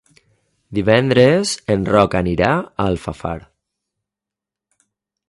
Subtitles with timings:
[0.77, 3.37] Divendres en Roc anirà a Alfafar.